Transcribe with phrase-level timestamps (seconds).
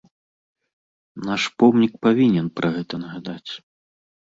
[1.27, 3.51] Наш помнік павінен пра гэта нагадаць.